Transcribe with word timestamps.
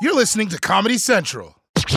You're 0.00 0.14
listening 0.14 0.48
to 0.50 0.58
Comedy 0.58 0.98
Central. 0.98 1.56
So 1.78 1.96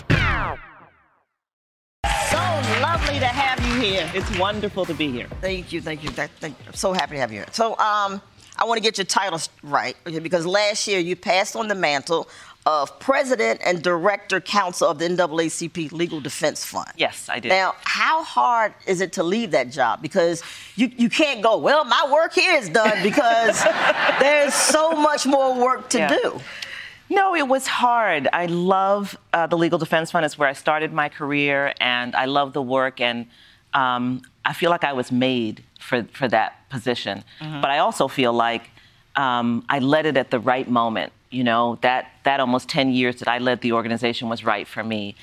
lovely 2.80 3.18
to 3.18 3.26
have 3.26 3.60
you 3.66 3.80
here. 3.80 4.10
It's 4.14 4.38
wonderful 4.38 4.84
to 4.86 4.94
be 4.94 5.10
here. 5.10 5.26
Thank 5.40 5.72
you, 5.72 5.80
thank 5.80 6.02
you. 6.04 6.10
Thank, 6.10 6.30
thank, 6.40 6.56
I'm 6.66 6.74
so 6.74 6.92
happy 6.92 7.14
to 7.14 7.20
have 7.20 7.30
you 7.32 7.38
here. 7.38 7.46
So, 7.52 7.76
um, 7.78 8.20
I 8.60 8.64
want 8.64 8.78
to 8.78 8.82
get 8.82 8.98
your 8.98 9.04
titles 9.04 9.48
right 9.62 9.96
okay, 10.04 10.18
because 10.18 10.44
last 10.44 10.88
year 10.88 10.98
you 10.98 11.14
passed 11.14 11.54
on 11.54 11.68
the 11.68 11.76
mantle 11.76 12.28
of 12.66 12.98
President 12.98 13.60
and 13.64 13.82
Director 13.82 14.40
Counsel 14.40 14.88
of 14.88 14.98
the 14.98 15.08
NAACP 15.08 15.92
Legal 15.92 16.20
Defense 16.20 16.64
Fund. 16.64 16.88
Yes, 16.96 17.28
I 17.28 17.38
did. 17.38 17.50
Now, 17.50 17.74
how 17.84 18.24
hard 18.24 18.74
is 18.86 19.00
it 19.00 19.12
to 19.12 19.22
leave 19.22 19.52
that 19.52 19.70
job? 19.70 20.02
Because 20.02 20.42
you, 20.74 20.90
you 20.96 21.08
can't 21.08 21.40
go, 21.40 21.56
well, 21.56 21.84
my 21.84 22.10
work 22.12 22.34
here 22.34 22.56
is 22.56 22.68
done 22.68 23.00
because 23.02 23.62
there's 24.20 24.54
so 24.54 24.90
much 24.92 25.24
more 25.24 25.54
work 25.54 25.88
to 25.90 25.98
Yeah. 25.98 26.16
do. 26.20 26.40
No, 27.10 27.34
it 27.34 27.48
was 27.48 27.66
hard. 27.66 28.28
I 28.32 28.46
love 28.46 29.16
uh, 29.32 29.46
the 29.46 29.56
Legal 29.56 29.78
Defense 29.78 30.10
Fund. 30.10 30.24
It's 30.26 30.36
where 30.38 30.48
I 30.48 30.52
started 30.52 30.92
my 30.92 31.08
career, 31.08 31.72
and 31.80 32.14
I 32.14 32.26
love 32.26 32.52
the 32.52 32.62
work, 32.62 33.00
and 33.00 33.26
um, 33.74 34.22
I 34.44 34.52
feel 34.52 34.70
like 34.70 34.84
I 34.84 34.92
was 34.92 35.10
made 35.10 35.62
for, 35.80 36.04
for 36.12 36.28
that 36.28 36.68
position. 36.70 37.24
But 37.40 37.70
I 37.70 37.78
also 37.78 38.08
feel 38.08 38.32
like 38.32 38.70
um, 39.16 39.64
I 39.68 39.78
led 39.78 40.06
it 40.06 40.16
at 40.16 40.30
the 40.30 40.38
right 40.38 40.68
moment. 40.68 41.12
You 41.30 41.44
know, 41.44 41.78
that, 41.82 42.10
that 42.24 42.40
almost 42.40 42.68
10 42.70 42.90
years 42.92 43.16
that 43.16 43.28
I 43.28 43.38
led 43.38 43.60
the 43.60 43.72
organization 43.72 44.28
was 44.30 44.44
right 44.44 44.66
for 44.66 44.82
me. 44.82 45.14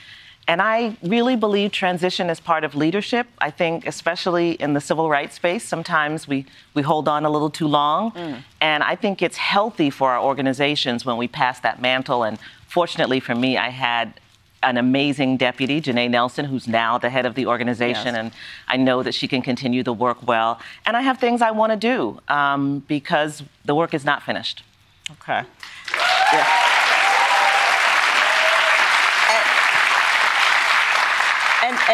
And 0.48 0.62
I 0.62 0.96
really 1.02 1.36
believe 1.36 1.72
transition 1.72 2.30
is 2.30 2.40
part 2.40 2.64
of 2.64 2.76
leadership. 2.76 3.26
I 3.40 3.50
think, 3.50 3.88
especially 3.88 4.52
in 4.52 4.74
the 4.74 4.82
civil 4.82 5.10
rights 5.10 5.36
space, 5.36 5.64
sometimes 5.64 6.28
we, 6.28 6.46
we 6.76 6.84
hold 6.84 7.08
on 7.08 7.26
a 7.26 7.30
little 7.30 7.50
too 7.50 7.68
long. 7.68 8.44
And 8.62 8.84
I 8.84 8.96
think 8.96 9.22
it's 9.22 9.38
healthy 9.38 9.90
for 9.90 10.12
our 10.12 10.22
organizations 10.22 11.04
when 11.04 11.18
we 11.18 11.28
pass 11.28 11.60
that 11.62 11.82
mantle. 11.82 12.24
And 12.24 12.38
fortunately 12.68 13.20
for 13.20 13.34
me, 13.34 13.58
I 13.58 13.70
had 13.70 14.20
an 14.62 14.78
amazing 14.78 15.38
deputy, 15.38 15.82
Janai 15.82 16.10
Nelson, 16.10 16.46
who's 16.46 16.68
now 16.68 16.98
the 16.98 17.10
head 17.10 17.26
of 17.26 17.36
the 17.36 17.48
organization. 17.48 18.14
Yes. 18.14 18.16
And 18.16 18.32
I 18.68 18.78
know 18.78 19.04
that 19.04 19.14
she 19.14 19.28
can 19.28 19.42
continue 19.42 19.84
the 19.84 19.94
work 19.94 20.26
well. 20.28 20.60
And 20.86 20.96
I 20.96 21.02
have 21.02 21.20
things 21.20 21.42
I 21.42 21.52
want 21.52 21.72
to 21.72 21.78
do 21.78 22.20
um, 22.28 22.84
because 22.88 23.44
the 23.64 23.76
work 23.76 23.94
is 23.94 24.06
not 24.06 24.24
finished. 24.24 24.64
Okay. 25.12 25.40
And, 25.40 26.65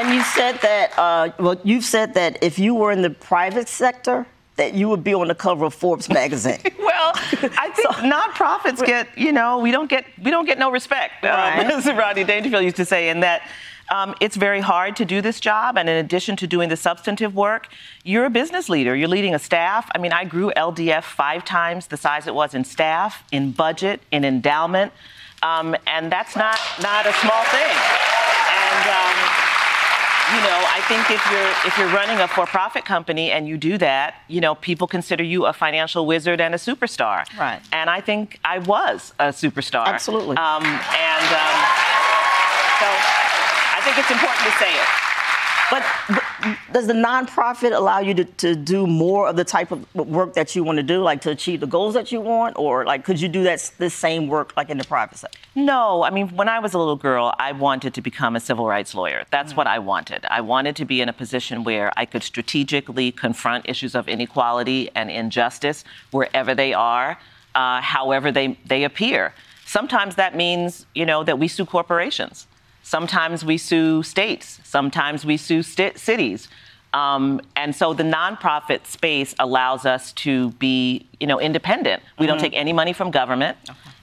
and 0.02 0.14
you 0.14 0.24
said 0.24 0.60
that, 0.62 0.98
uh, 0.98 1.32
well, 1.40 1.60
you've 1.64 1.84
said 1.86 2.14
that 2.16 2.42
if 2.42 2.58
you 2.58 2.74
were 2.76 2.92
in 2.92 3.02
the 3.02 3.10
private 3.12 3.68
sector, 3.68 4.26
that 4.56 4.74
you 4.74 4.90
would 4.90 5.04
be 5.04 5.14
on 5.14 5.28
the 5.28 5.36
cover 5.36 5.66
of 5.66 5.74
Forbes 5.74 6.10
magazine. 6.10 6.60
Well, 6.92 7.14
I 7.16 7.72
think 7.74 7.90
nonprofits 7.96 8.86
get, 8.86 9.08
you 9.18 9.32
know, 9.32 9.58
we 9.60 9.72
don't 9.72 9.90
get 9.90 10.06
we 10.24 10.30
don't 10.30 10.46
get 10.46 10.60
no 10.60 10.70
respect, 10.72 11.24
Right. 11.24 11.66
um, 11.66 11.72
as 11.80 11.86
Rodney 11.88 12.24
Dangerfield 12.24 12.64
used 12.64 12.76
to 12.76 12.86
say, 12.86 13.10
in 13.10 13.22
that 13.22 13.42
um, 13.92 14.14
it's 14.22 14.36
very 14.36 14.60
hard 14.62 14.96
to 14.98 15.06
do 15.06 15.20
this 15.22 15.40
job. 15.40 15.78
And 15.78 15.90
in 15.90 15.98
addition 15.98 16.36
to 16.38 16.48
doing 16.48 16.70
the 16.70 16.78
substantive 16.78 17.34
work, 17.34 17.68
you're 18.04 18.26
a 18.26 18.30
business 18.30 18.70
leader. 18.70 18.96
You're 18.96 19.08
leading 19.08 19.34
a 19.34 19.40
staff. 19.40 19.90
I 19.96 19.98
mean, 19.98 20.14
I 20.14 20.26
grew 20.26 20.52
LDF 20.56 21.04
five 21.04 21.44
times 21.44 21.88
the 21.88 21.98
size 21.98 22.28
it 22.28 22.36
was 22.36 22.54
in 22.54 22.64
staff, 22.66 23.24
in 23.32 23.52
budget, 23.52 24.02
in 24.12 24.24
endowment, 24.24 24.92
um, 25.42 25.76
and 25.88 26.12
that's 26.12 26.36
not 26.36 26.60
not 26.82 27.08
a 27.08 27.14
small 27.14 27.44
thing. 27.46 27.76
And 28.62 28.90
um, 28.90 29.41
you 30.32 30.42
know, 30.48 30.60
I 30.64 30.80
think 30.88 31.12
if 31.12 31.24
you're 31.32 31.52
if 31.68 31.78
you're 31.78 31.94
running 31.94 32.20
a 32.20 32.28
for-profit 32.28 32.86
company 32.86 33.32
and 33.32 33.48
you 33.48 33.58
do 33.58 33.78
that, 33.80 34.16
you 34.28 34.40
know, 34.40 34.56
people 34.56 34.88
consider 34.88 35.24
you 35.24 35.46
a 35.46 35.54
financial 35.54 36.06
wizard 36.06 36.40
and 36.40 36.56
a 36.56 36.58
superstar. 36.58 37.26
Right. 37.38 37.62
And 37.74 37.90
I 37.90 38.00
think 38.02 38.40
I 38.46 38.60
was 38.60 39.14
a 39.20 39.30
superstar. 39.30 39.86
Absolutely. 39.86 40.38
Um, 40.38 40.64
and 40.64 41.28
um, 41.36 41.58
so 42.80 42.88
I 42.88 43.80
think 43.84 43.98
it's 44.00 44.12
important 44.12 44.44
to 44.48 44.54
say 44.58 44.72
it. 44.72 44.88
But, 45.72 45.84
but 46.10 46.21
does 46.72 46.88
the 46.88 46.94
nonprofit 46.94 47.76
allow 47.76 48.00
you 48.00 48.14
to, 48.14 48.26
to 48.26 48.56
do 48.56 48.88
more 48.88 49.28
of 49.28 49.36
the 49.36 49.44
type 49.44 49.72
of 49.72 49.94
work 49.96 50.34
that 50.34 50.56
you 50.56 50.64
want 50.64 50.78
to 50.78 50.84
do, 50.84 51.02
like 51.02 51.22
to 51.22 51.30
achieve 51.30 51.60
the 51.60 51.68
goals 51.68 51.94
that 51.94 52.12
you 52.12 52.22
want, 52.22 52.58
or 52.58 52.86
like 52.86 53.04
could 53.04 53.20
you 53.20 53.28
do 53.28 53.44
that 53.44 53.72
this 53.78 53.94
same 53.94 54.28
work 54.28 54.54
like 54.56 54.70
in 54.70 54.78
the 54.78 54.84
private 54.84 55.18
sector? 55.18 55.38
No, 55.56 56.04
I 56.04 56.10
mean, 56.10 56.30
when 56.36 56.50
I 56.50 56.60
was 56.60 56.74
a 56.74 56.78
little 56.78 56.96
girl, 56.96 57.34
I 57.38 57.52
wanted 57.52 57.94
to 57.94 58.02
become 58.02 58.36
a 58.36 58.40
civil 58.40 58.68
rights 58.68 58.96
lawyer. 58.96 59.26
That's 59.32 59.56
what 59.56 59.68
I 59.68 59.80
wanted. 59.80 60.26
I 60.30 60.42
wanted 60.42 60.76
to 60.78 60.86
be 60.86 61.02
in 61.02 61.10
a 61.10 61.14
position 61.14 61.64
where 61.64 61.92
I 61.98 62.06
could 62.06 62.24
strategically 62.24 63.12
confront 63.12 63.68
issues 63.68 63.96
of 63.96 64.08
inequality 64.08 64.90
and 64.96 65.12
injustice 65.12 65.84
wherever 66.12 66.56
they 66.56 66.74
are, 66.74 67.20
uh, 67.56 67.82
however 67.82 68.32
they, 68.32 68.58
they 68.66 68.84
appear. 68.84 69.34
Sometimes 69.66 70.16
that 70.16 70.36
means, 70.36 70.86
you 70.96 71.06
know, 71.06 71.24
that 71.24 71.40
we 71.40 71.48
sue 71.48 71.66
corporations. 71.66 72.48
Sometimes 72.84 73.46
we 73.46 73.58
sue 73.58 74.04
states. 74.04 74.60
Sometimes 74.64 75.26
we 75.26 75.38
sue 75.38 75.64
sti- 75.64 75.94
cities. 75.96 76.48
Um, 76.94 77.42
and 77.56 77.74
so 77.76 77.94
the 77.94 78.04
nonprofit 78.04 78.86
space 78.86 79.34
allows 79.40 79.86
us 79.86 80.12
to 80.14 80.52
be, 80.52 81.06
you 81.20 81.28
know, 81.28 81.40
independent. 81.40 82.04
We 82.20 82.28
don't 82.28 82.40
take 82.40 82.54
any 82.54 82.74
money 82.74 82.92
from 82.92 83.12
government, 83.12 83.58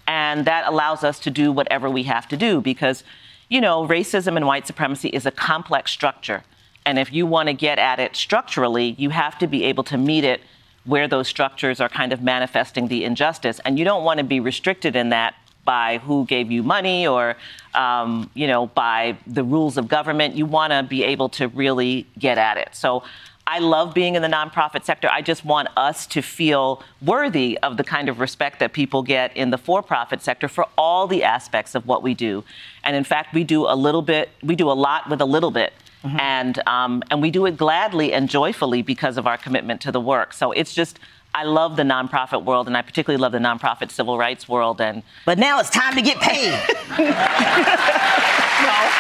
and 0.06 0.47
that 0.47 0.66
allows 0.66 1.05
us 1.05 1.19
to 1.21 1.31
do 1.31 1.53
whatever 1.53 1.91
we 1.91 2.05
have 2.05 2.27
to 2.28 2.37
do 2.37 2.62
because, 2.62 3.05
you 3.50 3.61
know, 3.61 3.87
racism 3.87 4.37
and 4.37 4.47
white 4.47 4.66
supremacy 4.66 5.10
is 5.10 5.27
a 5.27 5.31
complex 5.31 5.91
structure, 5.91 6.45
and 6.87 6.99
if 6.99 7.12
you 7.12 7.27
want 7.27 7.49
to 7.49 7.53
get 7.53 7.78
at 7.78 8.00
it 8.00 8.16
structurally, 8.16 8.95
you 8.97 9.10
have 9.10 9.39
to 9.39 9.47
be 9.47 9.65
able 9.65 9.84
to 9.84 9.99
meet 9.99 10.25
it 10.25 10.41
where 10.87 11.06
those 11.06 11.28
structures 11.28 11.83
are 11.83 11.89
kind 11.91 12.15
of 12.15 12.22
manifesting 12.22 12.89
the 12.89 13.05
injustice, 13.05 13.60
and 13.66 13.78
you 13.78 13.84
don't 13.84 14.05
want 14.05 14.16
to 14.16 14.25
be 14.25 14.41
restricted 14.41 14.97
in 14.97 15.10
that 15.10 15.34
by 15.68 15.98
who 15.98 16.24
gave 16.24 16.50
you 16.50 16.62
money 16.62 17.06
or, 17.06 17.36
um, 17.74 18.30
you 18.32 18.46
know, 18.46 18.68
by 18.68 19.18
the 19.26 19.44
rules 19.44 19.76
of 19.76 19.86
government. 19.86 20.34
You 20.34 20.46
want 20.46 20.70
to 20.72 20.82
be 20.82 21.04
able 21.04 21.28
to 21.40 21.48
really 21.48 22.06
get 22.18 22.38
at 22.38 22.56
it. 22.56 22.70
So 22.72 23.02
I 23.46 23.58
love 23.58 23.92
being 23.92 24.14
in 24.14 24.22
the 24.22 24.28
nonprofit 24.28 24.84
sector. 24.84 25.08
I 25.18 25.20
just 25.20 25.44
want 25.44 25.68
us 25.76 26.06
to 26.14 26.22
feel 26.22 26.82
worthy 27.02 27.58
of 27.62 27.76
the 27.76 27.84
kind 27.84 28.08
of 28.08 28.18
respect 28.18 28.60
that 28.60 28.72
people 28.72 29.02
get 29.02 29.36
in 29.36 29.50
the 29.50 29.58
for 29.58 29.82
profit 29.82 30.22
sector 30.22 30.48
for 30.48 30.64
all 30.78 31.06
the 31.06 31.22
aspects 31.22 31.74
of 31.74 31.86
what 31.86 32.03
we 32.03 32.14
do. 32.14 32.44
And 32.82 32.97
in 32.97 33.04
fact, 33.04 33.34
we 33.34 33.44
do 33.44 33.66
a 33.66 33.76
little 33.76 34.03
bit, 34.03 34.30
we 34.42 34.56
do 34.56 34.71
a 34.71 34.78
lot 34.86 35.10
with 35.10 35.21
a 35.21 35.26
little 35.36 35.50
bit. 35.50 35.74
And, 36.18 36.56
um, 36.66 37.03
and 37.10 37.21
we 37.21 37.30
do 37.30 37.44
it 37.44 37.56
gladly 37.59 38.12
and 38.12 38.30
joyfully 38.30 38.82
because 38.82 39.18
of 39.18 39.26
our 39.26 39.36
commitment 39.36 39.80
to 39.82 39.92
the 39.92 40.00
work. 40.00 40.32
So 40.32 40.53
it's 40.53 40.72
just, 40.72 40.98
I 41.38 41.44
love 41.44 41.76
the 41.76 41.84
nonprofit 41.84 42.42
world, 42.42 42.66
and 42.66 42.76
I 42.76 42.82
particularly 42.82 43.20
love 43.22 43.30
the 43.30 43.38
nonprofit 43.38 43.92
civil 43.92 44.18
rights 44.18 44.48
world. 44.48 44.80
And 44.80 45.04
But 45.24 45.38
now 45.38 45.60
it's 45.60 45.70
time 45.70 45.94
to 45.94 46.02
get 46.02 46.18
paid. 46.20 46.52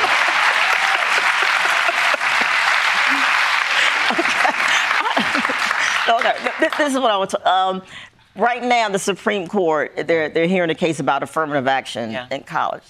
okay, 6.08 6.34
this, 6.60 6.76
this 6.76 6.94
is 6.94 7.00
what 7.00 7.10
I 7.10 7.16
want 7.16 7.30
to. 7.30 7.48
Um, 7.50 7.82
right 8.36 8.62
now, 8.62 8.88
the 8.88 8.98
Supreme 8.98 9.46
Court 9.46 9.92
they're 10.06 10.28
they're 10.28 10.46
hearing 10.46 10.70
a 10.70 10.74
case 10.74 11.00
about 11.00 11.22
affirmative 11.22 11.66
action 11.66 12.10
Yeah. 12.10 12.26
in 12.30 12.42
college. 12.42 12.82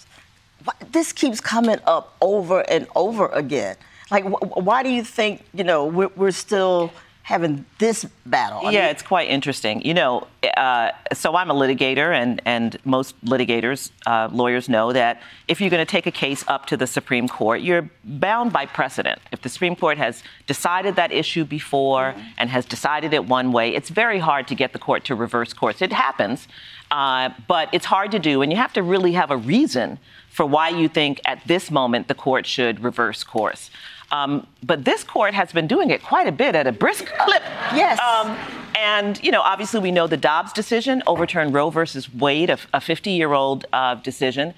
This 0.91 1.13
keeps 1.13 1.41
coming 1.41 1.79
up 1.87 2.17
over 2.21 2.61
and 2.71 2.87
over 2.95 3.27
again. 3.29 3.77
Like, 4.11 4.25
wh- 4.25 4.57
why 4.59 4.83
do 4.83 4.89
you 4.91 5.03
think 5.05 5.45
you 5.53 5.65
know 5.65 5.87
we're, 5.87 6.11
we're 6.17 6.31
still 6.31 6.93
having 7.29 7.63
this 7.79 8.07
battle. 8.25 8.67
I 8.67 8.71
yeah, 8.71 8.81
mean, 8.81 8.91
it's 8.91 9.03
quite 9.03 9.29
interesting. 9.29 9.83
You 9.83 9.93
know, 9.93 10.27
uh, 10.57 10.93
so 11.13 11.37
I'm 11.37 11.51
a 11.51 11.55
litigator, 11.55 12.11
and, 12.11 12.41
and 12.47 12.79
most 12.87 13.23
litigators, 13.23 13.91
uh, 14.07 14.31
lawyers 14.33 14.67
know 14.67 14.95
that 14.95 15.21
if 15.47 15.61
you're 15.61 15.69
going 15.69 15.85
to 15.85 15.91
take 15.91 16.07
a 16.07 16.11
case 16.11 16.43
up 16.49 16.65
to 16.69 16.77
the 16.79 16.87
Supreme 16.87 17.29
Court, 17.29 17.61
you're 17.61 17.91
bound 18.03 18.51
by 18.51 18.65
precedent. 18.65 19.21
If 19.31 19.43
the 19.43 19.51
Supreme 19.51 19.77
Court 19.77 19.99
has 19.99 20.23
decided 20.47 20.97
that 20.97 21.13
issue 21.13 21.45
before 21.45 22.13
mm-hmm. 22.13 22.39
and 22.39 22.49
has 22.49 22.65
decided 22.65 23.13
it 23.13 23.27
one 23.27 23.53
way, 23.53 23.75
it's 23.75 23.91
very 23.91 24.21
hard 24.21 24.49
to 24.49 24.55
get 24.55 24.73
the 24.73 24.79
court 24.79 25.05
to 25.05 25.15
reverse 25.15 25.53
course. 25.53 25.83
It 25.83 25.93
happens, 25.93 26.49
uh, 26.91 27.29
but 27.47 27.69
it's 27.73 27.85
hard 27.85 28.11
to 28.13 28.19
do, 28.19 28.41
and 28.41 28.51
you 28.51 28.57
have 28.57 28.73
to 28.73 28.83
really 28.83 29.13
have 29.13 29.31
a 29.31 29.37
reason 29.37 29.99
for 30.31 30.47
why 30.47 30.71
you 30.71 30.89
think 30.89 31.21
at 31.27 31.47
this 31.47 31.71
moment 31.71 32.09
the 32.09 32.15
court 32.15 32.47
should 32.47 32.83
reverse 32.83 33.23
course. 33.23 33.71
Um, 34.11 34.47
but 34.63 34.85
this 34.85 35.05
court 35.05 35.35
has 35.35 35.53
been 35.53 35.67
doing 35.67 35.91
it 35.91 36.03
quite 36.03 36.27
a 36.27 36.33
bit 36.33 36.55
at 36.55 36.67
a 36.67 36.73
brisk 36.73 37.07
clip. 37.07 37.43
Yes. 37.75 38.01
Um, 38.01 38.37
and, 38.77 39.23
you 39.23 39.31
know, 39.31 39.43
obviously 39.43 39.81
we 39.81 39.91
know 39.91 40.07
the 40.07 40.17
Dobbs 40.17 40.53
decision 40.53 41.03
overturned 41.07 41.53
Roe 41.53 41.71
versus 41.71 42.13
Wade, 42.15 42.51
a 42.51 42.81
50 42.81 43.11
year 43.11 43.33
old 43.33 43.67
uh, 43.73 43.97
decision, 43.97 44.55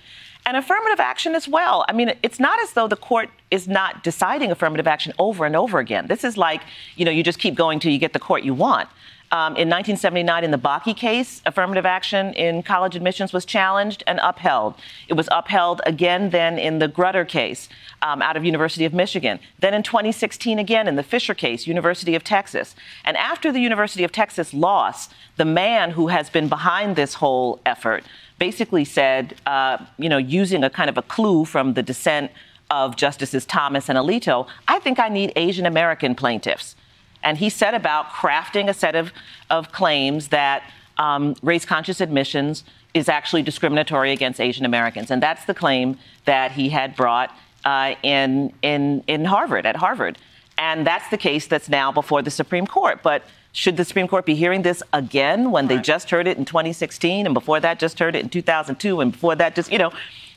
and 0.47 0.56
affirmative 0.56 1.00
action 1.00 1.35
as 1.35 1.49
well. 1.49 1.85
I 1.88 1.93
mean, 1.93 2.14
it's 2.23 2.38
not 2.38 2.61
as 2.61 2.73
though 2.73 2.87
the 2.87 2.97
court 2.97 3.31
is 3.50 3.67
not 3.67 4.02
deciding 4.05 4.50
affirmative 4.50 4.87
action 4.87 5.12
over 5.19 5.44
and 5.44 5.56
over 5.56 5.79
again. 5.79 6.06
This 6.06 6.25
is 6.25 6.37
like, 6.37 6.62
you 6.97 7.05
know, 7.05 7.11
you 7.11 7.23
just 7.23 7.38
keep 7.38 7.55
going 7.55 7.81
till 7.81 7.93
you 7.93 7.99
get 7.99 8.12
the 8.12 8.19
court 8.19 8.43
you 8.43 8.55
want. 8.55 8.88
Um, 9.32 9.55
in 9.55 9.69
1979, 9.69 10.43
in 10.43 10.50
the 10.50 10.59
Bakke 10.59 10.97
case, 10.97 11.41
affirmative 11.47 11.87
action 11.87 12.35
in 12.35 12.65
college 12.65 12.97
admissions 12.97 13.32
was 13.32 13.44
challenged 13.44 14.03
and 14.09 14.19
upheld. 14.25 14.75
It 15.06 15.15
was 15.15 15.29
upheld 15.31 15.81
again 15.87 16.31
then 16.31 16.59
in 16.59 16.81
the 16.81 16.88
Grutter 16.88 17.27
case 17.27 17.69
um, 18.03 18.23
out 18.23 18.37
of 18.37 18.44
University 18.44 18.85
of 18.85 18.93
Michigan. 18.93 19.38
Then 19.61 19.73
in 19.73 19.85
2016 19.85 20.59
again 20.59 20.88
in 20.88 20.97
the 20.97 21.05
Fisher 21.05 21.35
case, 21.35 21.69
University 21.69 22.17
of 22.17 22.25
Texas. 22.25 22.75
And 23.05 23.17
after 23.17 23.53
the 23.53 23.61
University 23.61 24.03
of 24.03 24.11
Texas 24.11 24.53
loss, 24.53 25.09
the 25.37 25.44
man 25.44 25.93
who 25.93 26.09
has 26.09 26.29
been 26.29 26.49
behind 26.49 26.97
this 26.97 27.15
whole 27.15 27.61
effort 27.65 28.03
basically 28.41 28.85
said, 28.85 29.37
uh, 29.47 29.79
you 29.97 30.09
know, 30.09 30.19
using 30.19 30.65
a 30.65 30.71
kind 30.71 30.91
of 30.91 30.99
a 30.99 31.03
clue 31.03 31.44
from 31.44 31.75
the 31.75 31.85
dissent 31.85 32.33
of 32.69 32.97
Justices 32.97 33.47
Thomas 33.47 33.88
and 33.88 33.97
Alito, 33.97 34.49
I 34.67 34.81
think 34.81 34.99
I 34.99 35.09
need 35.09 35.33
Asian 35.37 35.67
American 35.67 36.17
plaintiffs. 36.17 36.75
And 37.22 37.38
he 37.38 37.50
set 37.50 37.75
about 37.75 38.11
crafting 38.11 38.69
a 38.69 38.75
set 38.75 38.94
of, 38.94 39.12
of 39.49 39.72
claims 39.72 40.28
that 40.28 40.70
um, 40.99 41.34
race 41.43 41.64
conscious 41.64 42.00
admissions 42.00 42.64
is 42.93 43.08
actually 43.08 43.43
discriminatory 43.43 44.12
against 44.12 44.40
Asian 44.40 44.64
Americans. 44.64 45.11
And 45.11 45.22
that's 45.22 45.44
the 45.44 45.55
claim 45.55 45.96
that 46.25 46.52
he 46.52 46.69
had 46.70 46.96
brought 46.96 47.34
uh, 47.64 47.94
in, 48.02 48.52
in, 48.62 49.05
in 49.06 49.25
Harvard, 49.25 49.67
at 49.67 49.76
Harvard. 49.76 50.19
And 50.58 50.87
that's 50.87 51.08
the 51.08 51.17
case 51.17 51.46
that's 51.46 51.69
now 51.69 51.93
before 51.93 52.22
the 52.22 52.31
Supreme 52.31 52.67
Court. 52.67 53.02
But 53.02 53.23
should 53.52 53.76
the 53.76 53.84
Supreme 53.84 54.08
Court 54.08 54.26
be 54.26 54.34
hearing 54.34 54.62
this 54.62 54.82
again 54.93 55.50
when 55.50 55.66
right. 55.66 55.76
they 55.76 55.82
just 55.82 56.11
heard 56.11 56.26
it 56.26 56.37
in 56.37 56.44
2016 56.44 57.26
and 57.26 57.34
before 57.34 57.61
that 57.61 57.78
just 57.78 57.99
heard 57.99 58.14
it 58.14 58.23
in 58.23 58.28
2002 58.28 59.00
and 59.00 59.12
before 59.12 59.34
that 59.37 59.55
just, 59.55 59.73
you 59.73 59.78
know, 59.78 59.93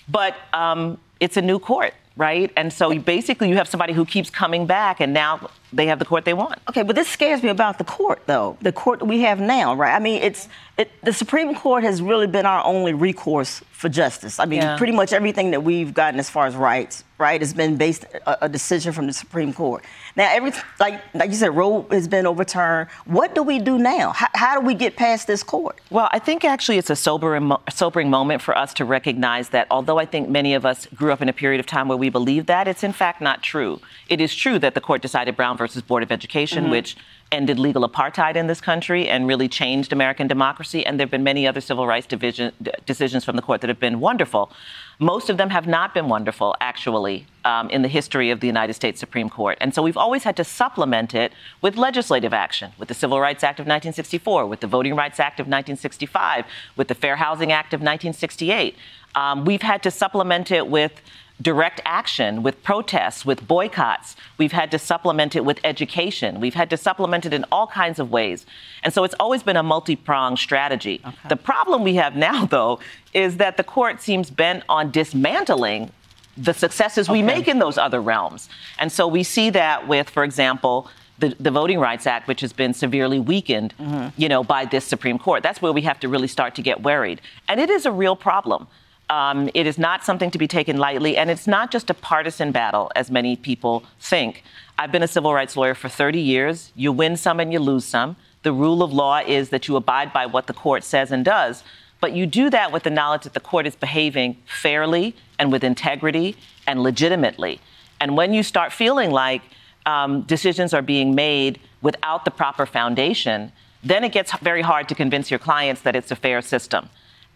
but 0.08 0.36
um, 0.54 0.98
it's 1.20 1.38
a 1.38 1.42
new 1.42 1.60
court 1.60 1.94
right? 2.16 2.52
And 2.56 2.72
so 2.72 2.92
you 2.92 3.00
basically 3.00 3.50
you 3.50 3.56
have 3.56 3.68
somebody 3.68 3.94
who 3.94 4.06
keeps 4.06 4.30
coming 4.30 4.66
back, 4.66 5.00
and 5.00 5.14
now 5.14 5.50
they 5.76 5.88
have 5.88 6.00
the 6.00 6.06
court 6.06 6.26
they 6.26 6.34
want. 6.34 6.60
Okay, 6.70 6.84
but 6.84 6.96
this 6.96 7.08
scares 7.08 7.44
me 7.44 7.50
about 7.50 7.78
the 7.78 7.84
court, 7.84 8.22
though. 8.26 8.58
The 8.62 8.72
court 8.72 9.06
we 9.06 9.22
have 9.22 9.40
now, 9.40 9.74
right? 9.74 9.94
I 9.94 10.00
mean, 10.00 10.22
it's 10.22 10.48
it, 10.78 10.92
the 11.04 11.14
Supreme 11.14 11.54
Court 11.54 11.84
has 11.84 12.02
really 12.02 12.26
been 12.26 12.48
our 12.48 12.64
only 12.66 12.94
recourse 12.94 13.62
for 13.72 13.90
justice. 13.90 14.40
I 14.40 14.46
mean, 14.46 14.62
yeah. 14.62 14.78
pretty 14.78 14.94
much 14.94 15.14
everything 15.14 15.52
that 15.52 15.64
we've 15.64 15.94
gotten 15.94 16.20
as 16.20 16.32
far 16.32 16.48
as 16.48 16.56
rights, 16.56 17.04
right, 17.20 17.40
has 17.40 17.54
been 17.54 17.78
based 17.78 18.06
a, 18.26 18.46
a 18.46 18.50
decision 18.50 18.92
from 18.92 19.06
the 19.06 19.14
Supreme 19.14 19.54
Court. 19.54 19.84
Now, 20.16 20.30
every 20.32 20.52
like 20.80 21.00
like 21.14 21.30
you 21.30 21.36
said, 21.36 21.56
Roe 21.56 21.86
has 21.92 22.08
been 22.08 22.26
overturned. 22.26 22.90
What 23.06 23.36
do 23.36 23.44
we 23.44 23.60
do 23.60 23.78
now? 23.78 24.14
How, 24.14 24.28
how 24.34 24.60
do 24.60 24.66
we 24.66 24.74
get 24.74 24.96
past 24.96 25.28
this 25.28 25.44
court? 25.44 25.80
Well, 25.92 26.10
I 26.12 26.18
think 26.18 26.44
actually 26.44 26.80
it's 26.80 26.90
a 26.90 26.96
sobering, 26.96 27.52
sobering 27.70 28.10
moment 28.10 28.42
for 28.42 28.58
us 28.58 28.74
to 28.76 28.86
recognize 28.86 29.50
that 29.50 29.68
although 29.70 30.00
I 30.00 30.06
think 30.06 30.28
many 30.28 30.56
of 30.56 30.66
us 30.66 30.88
grew 30.96 31.12
up 31.12 31.22
in 31.22 31.30
a 31.30 31.34
period 31.34 31.60
of 31.60 31.68
time 31.68 31.88
where 31.88 31.98
we 31.98 32.10
believed 32.10 32.48
that, 32.48 32.68
it's 32.68 32.84
in 32.84 32.94
fact 32.94 33.22
not 33.22 33.44
true. 33.44 33.80
It 34.10 34.20
is 34.20 34.34
true 34.34 34.58
that 34.60 34.74
the 34.74 34.82
court 34.82 35.04
decided 35.04 35.36
Brown 35.36 35.58
versus 35.64 35.82
Board 35.82 36.04
of 36.04 36.12
Education, 36.12 36.64
mm-hmm. 36.64 36.72
which 36.72 36.98
ended 37.32 37.58
legal 37.58 37.88
apartheid 37.90 38.36
in 38.36 38.48
this 38.48 38.60
country 38.60 39.08
and 39.08 39.28
really 39.32 39.48
changed 39.48 39.94
American 39.94 40.28
democracy. 40.28 40.86
And 40.86 41.00
there 41.00 41.06
have 41.06 41.12
been 41.12 41.24
many 41.24 41.48
other 41.48 41.62
civil 41.62 41.88
rights 41.88 42.06
division, 42.06 42.52
decisions 42.86 43.24
from 43.24 43.38
the 43.38 43.42
court 43.42 43.62
that 43.62 43.70
have 43.70 43.80
been 43.80 44.02
wonderful. 44.02 44.52
Most 45.00 45.30
of 45.30 45.38
them 45.38 45.50
have 45.52 45.66
not 45.66 45.94
been 45.94 46.10
wonderful, 46.10 46.54
actually, 46.60 47.26
um, 47.46 47.70
in 47.70 47.82
the 47.82 47.88
history 47.88 48.30
of 48.30 48.42
the 48.42 48.48
United 48.56 48.74
States 48.74 49.00
Supreme 49.00 49.30
Court. 49.30 49.58
And 49.62 49.74
so 49.74 49.82
we've 49.82 50.02
always 50.06 50.24
had 50.26 50.36
to 50.36 50.44
supplement 50.44 51.16
it 51.16 51.32
with 51.62 51.78
legislative 51.78 52.34
action, 52.34 52.74
with 52.78 52.90
the 52.90 52.94
Civil 52.94 53.22
Rights 53.22 53.42
Act 53.42 53.58
of 53.60 53.64
1964, 53.64 54.46
with 54.46 54.60
the 54.60 54.68
Voting 54.68 54.96
Rights 54.96 55.20
Act 55.20 55.40
of 55.40 55.46
1965, 55.46 56.46
with 56.76 56.90
the 56.90 56.96
Fair 56.96 57.16
Housing 57.16 57.54
Act 57.54 57.74
of 57.74 57.80
1968. 57.80 58.76
Um, 59.16 59.46
we've 59.46 59.62
had 59.62 59.82
to 59.84 59.92
supplement 59.92 60.52
it 60.52 60.68
with 60.68 61.02
direct 61.42 61.82
action, 61.86 62.44
with 62.44 62.62
protests, 62.64 63.26
with 63.26 63.48
boycotts. 63.48 64.16
We've 64.38 64.52
had 64.52 64.72
to 64.72 64.80
supplement 64.80 65.36
it 65.36 65.44
with 65.44 65.60
education. 65.64 66.40
We've 66.40 66.54
had 66.54 66.70
to 66.70 66.78
supplement 66.78 67.26
it 67.26 67.34
in 67.34 67.46
all 67.52 67.68
kinds 67.68 68.00
of 68.00 68.12
ways. 68.12 68.46
And 68.84 68.94
so 68.94 69.04
it's 69.04 69.16
always 69.20 69.44
been 69.44 69.58
a 69.58 69.64
multi 69.64 69.96
pronged 69.96 70.40
strategy. 70.40 71.02
Okay. 71.06 71.30
The 71.30 71.36
problem 71.36 71.84
we 71.84 71.96
have 71.96 72.16
now, 72.16 72.46
though, 72.58 72.80
is 73.14 73.38
that 73.38 73.58
the 73.58 73.64
court 73.64 74.02
seems 74.02 74.30
bent 74.30 74.64
on 74.70 74.92
dismantling 74.92 75.92
the 76.36 76.54
successes 76.54 77.10
we 77.10 77.22
make 77.22 77.48
in 77.48 77.60
those 77.60 77.78
other 77.78 78.02
realms. 78.02 78.50
And 78.80 78.92
so 78.92 79.08
we 79.08 79.22
see 79.22 79.52
that 79.52 79.88
with, 79.88 80.10
for 80.10 80.24
example, 80.24 80.90
the, 81.20 81.36
the, 81.40 81.52
Voting 81.52 81.80
Rights 81.80 82.08
Act, 82.08 82.28
which 82.28 82.42
has 82.42 82.52
been 82.52 82.74
severely 82.74 83.20
weakened, 83.20 83.76
mm-hmm. 83.80 84.10
you 84.20 84.28
know, 84.28 84.44
by 84.44 84.66
this 84.66 84.84
Supreme 84.84 85.20
Court. 85.20 85.44
That's 85.44 85.62
where 85.62 85.72
we 85.72 85.84
have 85.84 86.00
to 86.00 86.10
really 86.10 86.28
start 86.28 86.56
to 86.56 86.64
get 86.64 86.82
worried. 86.82 87.22
And 87.48 87.60
it 87.60 87.70
is 87.70 87.86
a 87.86 87.92
real 87.92 88.16
problem. 88.16 88.68
Um, 89.10 89.50
it 89.54 89.68
is 89.68 89.78
not 89.78 90.04
something 90.04 90.32
to 90.32 90.38
be 90.38 90.48
taken 90.48 90.78
lightly, 90.78 91.18
and 91.18 91.30
it's 91.30 91.46
not 91.46 91.72
just 91.72 91.90
a 91.90 91.94
partisan 91.94 92.52
battle, 92.52 92.92
as 92.96 93.12
many 93.12 93.36
people 93.36 93.84
think. 94.00 94.44
I've 94.80 94.92
been 94.92 95.04
a 95.04 95.08
civil 95.08 95.34
rights 95.34 95.56
lawyer 95.56 95.76
for 95.76 95.90
30 95.90 96.20
years. 96.20 96.72
You 96.76 96.92
win 96.92 97.18
some 97.18 97.40
and 97.40 97.52
you 97.54 97.60
lose 97.60 97.86
some. 97.86 98.16
The 98.44 98.54
rule 98.54 98.82
of 98.82 98.92
law 98.92 99.20
is 99.20 99.50
that 99.50 99.68
you 99.68 99.76
abide 99.76 100.12
by 100.12 100.26
what 100.26 100.48
the 100.48 100.54
court 100.54 100.84
says 100.84 101.12
and 101.12 101.24
does, 101.24 101.64
but 102.02 102.14
you 102.14 102.26
do 102.26 102.50
that 102.50 102.72
with 102.72 102.84
the 102.84 102.90
knowledge 102.90 103.24
that 103.24 103.34
the 103.34 103.40
court 103.40 103.66
is 103.66 103.76
behaving 103.76 104.38
fairly 104.46 105.16
and 105.40 105.52
with 105.52 105.64
integrity 105.64 106.36
and 106.68 106.82
legitimately. 106.82 107.62
And 108.02 108.18
when 108.18 108.34
you 108.34 108.44
start 108.44 108.74
feeling 108.74 109.12
like 109.12 109.42
um, 109.86 110.22
decisions 110.24 110.74
are 110.74 110.82
being 110.82 111.16
made 111.16 111.60
without 111.82 112.26
the 112.26 112.32
proper 112.32 112.66
foundation, 112.66 113.52
then 113.84 114.04
it 114.04 114.12
gets 114.12 114.36
very 114.40 114.62
hard 114.62 114.90
to 114.90 114.96
convince 114.96 115.30
your 115.30 115.40
clients 115.40 115.82
that 115.82 115.96
it's 115.96 116.12
a 116.12 116.16
fair 116.16 116.42
system. 116.42 116.90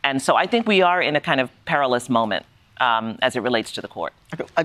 And 0.07 0.21
so 0.21 0.38
I 0.38 0.48
think 0.48 0.68
we 0.68 0.81
are 0.81 1.01
in 1.01 1.18
a 1.18 1.21
kind 1.21 1.42
of 1.42 1.50
perilous 1.65 2.07
moment 2.07 2.45
um, 2.80 3.19
as 3.21 3.36
it 3.36 3.41
relates 3.41 3.74
to 3.74 3.81
the 3.81 3.89
court. 3.89 4.13
Uh, 4.55 4.63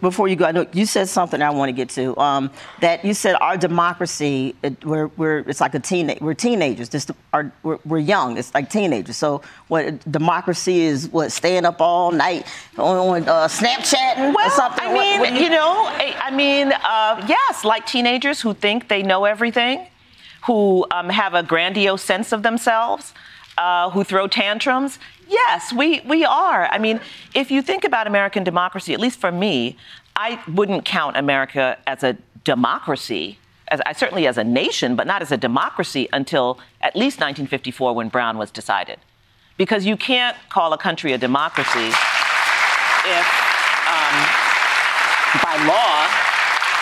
before 0.00 0.28
you 0.28 0.36
go, 0.36 0.44
I 0.44 0.52
know 0.52 0.66
you 0.72 0.86
said 0.86 1.08
something 1.08 1.42
I 1.42 1.50
want 1.50 1.68
to 1.68 1.72
get 1.72 1.88
to. 1.90 2.16
Um, 2.16 2.52
that 2.80 3.04
you 3.04 3.12
said 3.12 3.34
our 3.40 3.56
democracy, 3.56 4.54
it, 4.62 4.84
we're, 4.84 5.08
we're, 5.16 5.38
it's 5.38 5.60
like 5.60 5.74
a 5.74 5.80
teenage, 5.80 6.20
we're 6.20 6.34
teenagers. 6.34 6.88
Just 6.88 7.10
our, 7.32 7.50
we're, 7.64 7.80
we're, 7.84 7.98
young. 7.98 8.38
It's 8.38 8.54
like 8.54 8.70
teenagers. 8.70 9.16
So 9.16 9.42
what 9.66 9.98
democracy 10.12 10.82
is? 10.82 11.08
What 11.08 11.32
staying 11.32 11.64
up 11.64 11.80
all 11.80 12.12
night 12.12 12.46
on, 12.78 13.28
uh, 13.28 13.48
Snapchatting 13.48 14.32
well, 14.32 14.46
or 14.46 14.50
something? 14.50 14.86
I 14.86 14.92
mean, 14.92 15.18
what, 15.18 15.32
what 15.32 15.40
you, 15.40 15.46
you, 15.46 15.50
know, 15.50 15.90
I, 16.22 16.30
mean, 16.30 16.72
uh, 16.72 17.24
yes, 17.26 17.64
like 17.64 17.84
teenagers 17.86 18.40
who 18.40 18.54
think 18.54 18.88
they 18.88 19.02
know 19.02 19.24
everything, 19.24 19.88
who 20.46 20.86
um, 20.92 21.08
have 21.08 21.34
a 21.34 21.42
grandiose 21.42 22.02
sense 22.02 22.30
of 22.30 22.44
themselves 22.44 23.12
uh, 23.58 23.90
who 23.90 24.04
throw 24.04 24.26
tantrums? 24.26 24.98
Yes, 25.28 25.72
we, 25.72 26.00
we 26.00 26.24
are. 26.24 26.66
I 26.66 26.78
mean, 26.78 27.00
if 27.34 27.50
you 27.50 27.62
think 27.62 27.84
about 27.84 28.06
American 28.06 28.44
democracy, 28.44 28.92
at 28.92 29.00
least 29.00 29.18
for 29.18 29.32
me, 29.32 29.76
I 30.16 30.42
wouldn't 30.48 30.84
count 30.84 31.16
America 31.16 31.78
as 31.86 32.02
a 32.04 32.16
democracy, 32.44 33.38
as, 33.68 33.80
certainly 33.96 34.26
as 34.26 34.38
a 34.38 34.44
nation, 34.44 34.96
but 34.96 35.06
not 35.06 35.22
as 35.22 35.32
a 35.32 35.36
democracy 35.36 36.08
until 36.12 36.58
at 36.80 36.94
least 36.94 37.18
1954 37.18 37.94
when 37.94 38.08
Brown 38.08 38.38
was 38.38 38.50
decided. 38.50 38.98
Because 39.56 39.86
you 39.86 39.96
can't 39.96 40.36
call 40.50 40.72
a 40.72 40.78
country 40.78 41.12
a 41.12 41.18
democracy 41.18 41.88
if, 43.06 43.26
um, 43.86 44.16
by 45.42 45.64
law, 45.66 46.33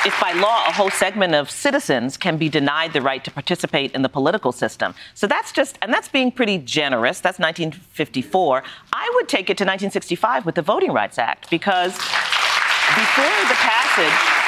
if 0.05 0.19
by 0.21 0.33
law 0.33 0.65
a 0.67 0.73
whole 0.73 0.91
segment 0.91 1.35
of 1.35 1.51
citizens 1.51 2.17
can 2.17 2.37
be 2.37 2.49
denied 2.49 2.93
the 2.93 3.01
right 3.01 3.23
to 3.25 3.31
participate 3.31 3.93
in 3.93 4.03
the 4.03 4.09
political 4.09 4.51
system. 4.51 4.95
So 5.15 5.27
that's 5.27 5.53
just, 5.53 5.79
and 5.81 5.93
that's 5.93 6.09
being 6.09 6.33
pretty 6.33 6.59
generous. 6.59 7.21
That's 7.21 7.39
1954. 7.39 8.63
I 8.93 9.13
would 9.15 9.29
take 9.29 9.51
it 9.51 9.59
to 9.59 9.65
1965 9.65 10.45
with 10.45 10.57
the 10.57 10.63
Voting 10.63 10.93
Rights 10.93 11.19
Act 11.19 11.51
because 11.51 11.93
before 11.95 13.39
the 13.49 13.59
passage, 13.63 14.42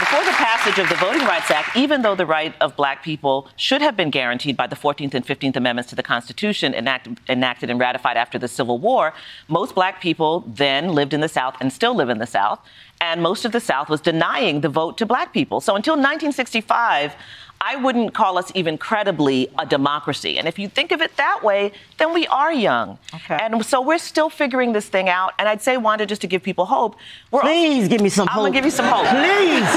before 0.00 0.24
the 0.24 0.32
passage 0.32 0.78
of 0.80 0.88
the 0.88 0.96
Voting 0.96 1.22
Rights 1.22 1.52
Act, 1.52 1.76
even 1.76 2.02
though 2.02 2.16
the 2.16 2.26
right 2.26 2.52
of 2.60 2.74
black 2.74 3.04
people 3.04 3.48
should 3.54 3.80
have 3.80 3.96
been 3.96 4.10
guaranteed 4.10 4.56
by 4.56 4.66
the 4.66 4.74
14th 4.74 5.14
and 5.14 5.24
15th 5.24 5.54
Amendments 5.54 5.88
to 5.90 5.94
the 5.94 6.02
Constitution 6.02 6.74
enact, 6.74 7.08
enacted 7.28 7.70
and 7.70 7.78
ratified 7.78 8.16
after 8.16 8.36
the 8.36 8.48
Civil 8.48 8.78
War, 8.78 9.14
most 9.46 9.74
black 9.76 10.00
people 10.00 10.40
then 10.48 10.88
lived 10.88 11.14
in 11.14 11.20
the 11.20 11.28
South 11.28 11.56
and 11.60 11.72
still 11.72 11.94
live 11.94 12.08
in 12.08 12.18
the 12.18 12.26
South. 12.26 12.58
And 13.00 13.22
most 13.22 13.44
of 13.44 13.52
the 13.52 13.60
South 13.60 13.88
was 13.88 14.00
denying 14.00 14.62
the 14.62 14.68
vote 14.68 14.98
to 14.98 15.06
black 15.06 15.32
people. 15.32 15.60
So 15.60 15.76
until 15.76 15.94
1965, 15.94 17.14
I 17.60 17.76
wouldn't 17.76 18.12
call 18.14 18.36
us 18.36 18.52
even 18.54 18.76
credibly 18.76 19.48
a 19.58 19.64
democracy. 19.64 20.38
And 20.38 20.46
if 20.46 20.58
you 20.58 20.68
think 20.68 20.92
of 20.92 21.00
it 21.00 21.16
that 21.16 21.42
way, 21.42 21.72
then 21.98 22.12
we 22.12 22.26
are 22.26 22.52
young. 22.52 22.98
Okay. 23.14 23.38
And 23.40 23.64
so 23.64 23.80
we're 23.80 23.98
still 23.98 24.28
figuring 24.28 24.72
this 24.72 24.88
thing 24.88 25.08
out. 25.08 25.32
And 25.38 25.48
I'd 25.48 25.62
say, 25.62 25.76
Wanda, 25.76 26.04
just 26.04 26.20
to 26.22 26.26
give 26.26 26.42
people 26.42 26.66
hope, 26.66 26.96
please 27.30 27.84
also, 27.84 27.88
give 27.88 28.00
me 28.02 28.08
some 28.10 28.28
I'm 28.28 28.34
hope. 28.34 28.38
I'm 28.38 28.52
gonna 28.52 28.54
give 28.54 28.64
you 28.64 28.70
some 28.70 28.86
hope. 28.86 29.06
Please, 29.06 29.70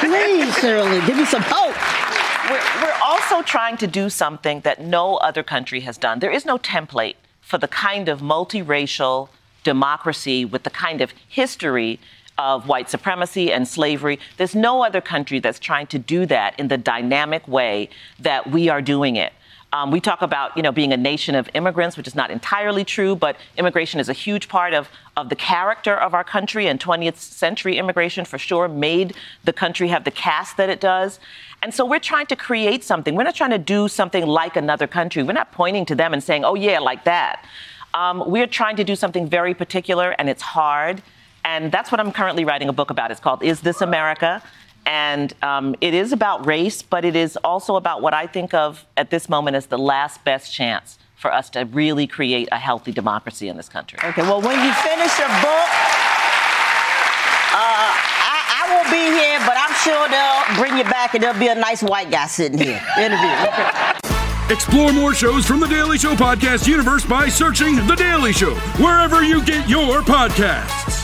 please, 0.00 0.58
Shirley, 0.58 1.06
give 1.06 1.16
me 1.16 1.24
some 1.24 1.42
hope. 1.44 1.76
We're, 2.50 2.82
we're 2.82 2.98
also 3.02 3.42
trying 3.42 3.76
to 3.78 3.86
do 3.86 4.10
something 4.10 4.60
that 4.60 4.80
no 4.80 5.16
other 5.16 5.42
country 5.42 5.80
has 5.80 5.96
done. 5.96 6.18
There 6.18 6.30
is 6.30 6.44
no 6.44 6.58
template 6.58 7.16
for 7.40 7.58
the 7.58 7.68
kind 7.68 8.08
of 8.08 8.20
multiracial 8.20 9.28
democracy 9.62 10.44
with 10.44 10.62
the 10.62 10.70
kind 10.70 11.00
of 11.00 11.14
history 11.28 12.00
of 12.38 12.68
white 12.68 12.90
supremacy 12.90 13.52
and 13.52 13.66
slavery. 13.66 14.18
There's 14.36 14.54
no 14.54 14.82
other 14.82 15.00
country 15.00 15.38
that's 15.38 15.58
trying 15.58 15.86
to 15.88 15.98
do 15.98 16.26
that 16.26 16.58
in 16.58 16.68
the 16.68 16.78
dynamic 16.78 17.46
way 17.46 17.88
that 18.18 18.50
we 18.50 18.68
are 18.68 18.82
doing 18.82 19.16
it. 19.16 19.32
Um, 19.74 19.90
we 19.90 20.00
talk 20.00 20.22
about, 20.22 20.56
you 20.56 20.62
know, 20.62 20.70
being 20.70 20.92
a 20.92 20.96
nation 20.96 21.34
of 21.34 21.50
immigrants, 21.52 21.96
which 21.96 22.06
is 22.06 22.14
not 22.14 22.30
entirely 22.30 22.84
true, 22.84 23.16
but 23.16 23.36
immigration 23.56 23.98
is 23.98 24.08
a 24.08 24.12
huge 24.12 24.48
part 24.48 24.72
of, 24.72 24.88
of 25.16 25.30
the 25.30 25.34
character 25.34 25.96
of 25.96 26.14
our 26.14 26.22
country, 26.22 26.68
and 26.68 26.78
20th 26.78 27.16
century 27.16 27.76
immigration 27.76 28.24
for 28.24 28.38
sure 28.38 28.68
made 28.68 29.16
the 29.42 29.52
country 29.52 29.88
have 29.88 30.04
the 30.04 30.12
cast 30.12 30.56
that 30.58 30.70
it 30.70 30.80
does. 30.80 31.18
And 31.60 31.74
so 31.74 31.84
we're 31.84 31.98
trying 31.98 32.26
to 32.26 32.36
create 32.36 32.84
something. 32.84 33.16
We're 33.16 33.24
not 33.24 33.34
trying 33.34 33.50
to 33.50 33.58
do 33.58 33.88
something 33.88 34.24
like 34.24 34.54
another 34.54 34.86
country. 34.86 35.24
We're 35.24 35.32
not 35.32 35.50
pointing 35.50 35.86
to 35.86 35.96
them 35.96 36.12
and 36.12 36.22
saying, 36.22 36.44
oh, 36.44 36.54
yeah, 36.54 36.78
like 36.78 37.02
that. 37.04 37.44
Um, 37.94 38.22
we're 38.30 38.46
trying 38.46 38.76
to 38.76 38.84
do 38.84 38.94
something 38.94 39.28
very 39.28 39.54
particular, 39.54 40.14
and 40.18 40.28
it's 40.28 40.42
hard. 40.42 41.02
And 41.44 41.70
that's 41.70 41.92
what 41.92 42.00
I'm 42.00 42.12
currently 42.12 42.44
writing 42.44 42.68
a 42.68 42.72
book 42.72 42.90
about. 42.90 43.10
It's 43.10 43.20
called 43.20 43.42
Is 43.42 43.60
This 43.60 43.80
America? 43.80 44.42
And 44.86 45.32
um, 45.42 45.74
it 45.80 45.94
is 45.94 46.12
about 46.12 46.46
race, 46.46 46.82
but 46.82 47.04
it 47.04 47.16
is 47.16 47.36
also 47.38 47.76
about 47.76 48.02
what 48.02 48.12
I 48.12 48.26
think 48.26 48.52
of 48.54 48.84
at 48.96 49.10
this 49.10 49.28
moment 49.28 49.56
as 49.56 49.66
the 49.66 49.78
last 49.78 50.22
best 50.24 50.52
chance 50.52 50.98
for 51.16 51.32
us 51.32 51.48
to 51.50 51.60
really 51.64 52.06
create 52.06 52.48
a 52.52 52.58
healthy 52.58 52.92
democracy 52.92 53.48
in 53.48 53.56
this 53.56 53.68
country. 53.68 53.98
Okay, 54.04 54.22
well, 54.22 54.42
when 54.42 54.62
you 54.62 54.72
finish 54.74 55.18
your 55.18 55.28
book, 55.28 55.70
uh, 57.56 57.88
I, 58.28 58.36
I 58.60 58.76
will 58.76 58.90
be 58.90 59.04
here, 59.16 59.38
but 59.46 59.56
I'm 59.56 59.74
sure 59.80 60.08
they'll 60.10 60.62
bring 60.62 60.76
you 60.76 60.84
back 60.84 61.14
and 61.14 61.22
there'll 61.22 61.38
be 61.38 61.48
a 61.48 61.54
nice 61.54 61.82
white 61.82 62.10
guy 62.10 62.26
sitting 62.26 62.58
here. 62.58 62.82
Interview. 62.98 63.30
Explore 64.50 64.92
more 64.92 65.14
shows 65.14 65.46
from 65.46 65.60
the 65.60 65.66
Daily 65.66 65.96
Show 65.96 66.14
podcast 66.14 66.68
universe 66.68 67.06
by 67.06 67.28
searching 67.28 67.76
The 67.86 67.94
Daily 67.94 68.34
Show 68.34 68.54
wherever 68.76 69.22
you 69.22 69.42
get 69.42 69.66
your 69.66 70.02
podcasts. 70.02 71.03